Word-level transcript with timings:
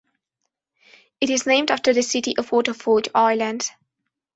It 1.19 1.29
is 1.29 1.45
named 1.45 1.69
after 1.69 1.93
the 1.93 2.01
city 2.01 2.35
of 2.35 2.51
Waterford, 2.51 3.09
Ireland. 3.13 3.69